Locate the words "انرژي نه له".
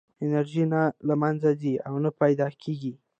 0.25-1.15